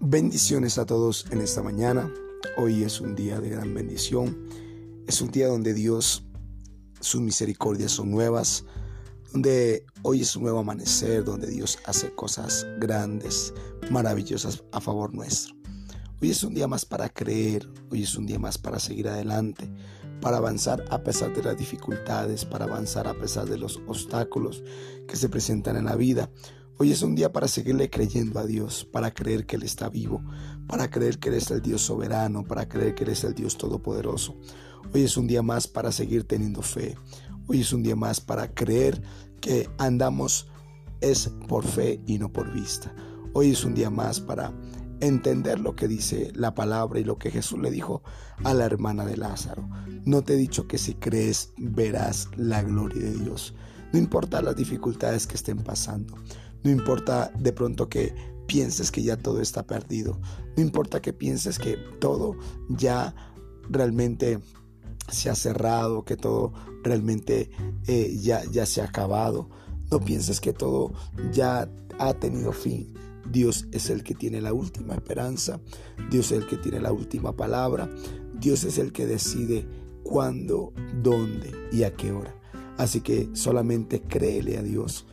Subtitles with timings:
[0.00, 2.12] Bendiciones a todos en esta mañana.
[2.58, 4.46] Hoy es un día de gran bendición.
[5.06, 6.22] Es un día donde Dios,
[7.00, 8.64] sus misericordias son nuevas,
[9.32, 13.54] donde hoy es un nuevo amanecer, donde Dios hace cosas grandes,
[13.90, 15.56] maravillosas a favor nuestro.
[16.20, 19.72] Hoy es un día más para creer, hoy es un día más para seguir adelante,
[20.20, 24.62] para avanzar a pesar de las dificultades, para avanzar a pesar de los obstáculos
[25.08, 26.30] que se presentan en la vida.
[26.78, 30.22] Hoy es un día para seguirle creyendo a Dios, para creer que Él está vivo,
[30.68, 33.56] para creer que Él es el Dios soberano, para creer que Él es el Dios
[33.56, 34.36] todopoderoso.
[34.92, 36.94] Hoy es un día más para seguir teniendo fe.
[37.46, 39.00] Hoy es un día más para creer
[39.40, 40.48] que andamos
[41.00, 42.94] es por fe y no por vista.
[43.32, 44.52] Hoy es un día más para
[45.00, 48.02] entender lo que dice la palabra y lo que Jesús le dijo
[48.44, 49.66] a la hermana de Lázaro.
[50.04, 53.54] No te he dicho que si crees verás la gloria de Dios.
[53.94, 56.16] No importa las dificultades que estén pasando.
[56.66, 58.12] No importa de pronto que
[58.48, 60.18] pienses que ya todo está perdido.
[60.56, 62.36] No importa que pienses que todo
[62.68, 63.14] ya
[63.70, 64.40] realmente
[65.08, 67.52] se ha cerrado, que todo realmente
[67.86, 69.48] eh, ya, ya se ha acabado.
[69.92, 70.92] No pienses que todo
[71.32, 72.94] ya ha tenido fin.
[73.30, 75.60] Dios es el que tiene la última esperanza.
[76.10, 77.88] Dios es el que tiene la última palabra.
[78.40, 79.68] Dios es el que decide
[80.02, 82.34] cuándo, dónde y a qué hora.
[82.76, 85.06] Así que solamente créele a Dios.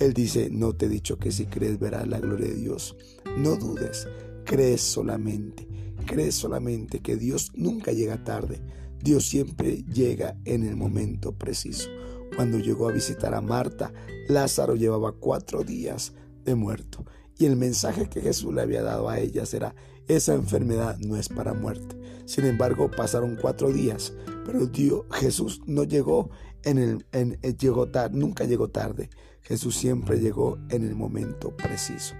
[0.00, 2.96] Él dice, no te he dicho que si crees verás la gloria de Dios.
[3.36, 4.08] No dudes,
[4.44, 5.68] crees solamente.
[6.06, 8.62] Crees solamente que Dios nunca llega tarde.
[8.98, 11.90] Dios siempre llega en el momento preciso.
[12.34, 13.92] Cuando llegó a visitar a Marta,
[14.26, 16.14] Lázaro llevaba cuatro días
[16.44, 17.04] de muerto.
[17.40, 19.74] Y el mensaje que Jesús le había dado a ella será,
[20.08, 21.96] esa enfermedad no es para muerte.
[22.26, 24.12] Sin embargo, pasaron cuatro días,
[24.44, 26.28] pero Dios, Jesús no llegó
[26.64, 29.08] en el, eh, llegó nunca llegó tarde.
[29.40, 32.14] Jesús siempre llegó en el momento preciso.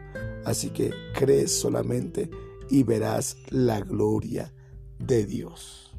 [0.46, 2.30] Así que crees solamente
[2.70, 4.54] y verás la gloria
[4.98, 5.89] de Dios.